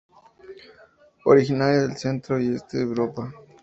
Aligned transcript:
Originaria 1.25 1.81
del 1.81 1.95
centro 1.95 2.41
y 2.41 2.55
este 2.55 2.77
de 2.79 2.83
Europa. 2.85 3.31